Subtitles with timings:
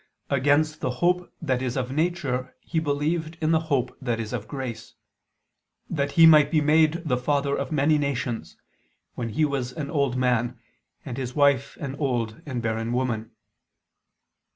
[0.31, 4.47] against the hope that is of nature he believed in the hope that is of
[4.47, 4.95] grace,
[5.91, 8.57] "that he might be made the father of many nations,"
[9.13, 10.57] when he was an old man,
[11.05, 13.29] and his wife an old and barren woman.